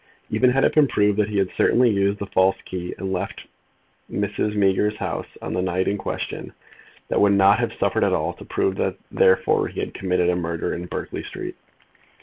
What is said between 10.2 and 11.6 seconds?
a murder in Berkeley Street.